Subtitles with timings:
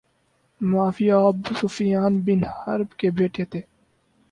[0.61, 3.61] معاویہ Abu Sufyan bin Harb کے بیٹے تھے